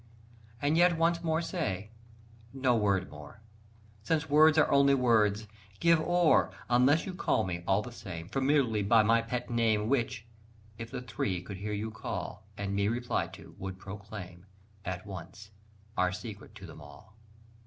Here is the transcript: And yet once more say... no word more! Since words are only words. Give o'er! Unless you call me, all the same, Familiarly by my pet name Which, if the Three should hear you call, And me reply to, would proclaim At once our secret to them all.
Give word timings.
And 0.59 0.77
yet 0.77 0.97
once 0.97 1.21
more 1.23 1.43
say... 1.43 1.91
no 2.53 2.75
word 2.75 3.11
more! 3.11 3.43
Since 4.01 4.27
words 4.31 4.57
are 4.57 4.71
only 4.71 4.95
words. 4.95 5.47
Give 5.79 5.99
o'er! 5.99 6.49
Unless 6.71 7.05
you 7.05 7.13
call 7.13 7.43
me, 7.43 7.63
all 7.67 7.83
the 7.83 7.91
same, 7.91 8.27
Familiarly 8.27 8.81
by 8.81 9.03
my 9.03 9.21
pet 9.21 9.51
name 9.51 9.89
Which, 9.89 10.25
if 10.79 10.89
the 10.89 11.03
Three 11.03 11.45
should 11.45 11.57
hear 11.57 11.73
you 11.73 11.91
call, 11.91 12.47
And 12.57 12.73
me 12.73 12.87
reply 12.87 13.27
to, 13.27 13.55
would 13.59 13.77
proclaim 13.77 14.47
At 14.83 15.05
once 15.05 15.51
our 15.95 16.11
secret 16.11 16.55
to 16.55 16.65
them 16.65 16.81
all. 16.81 17.15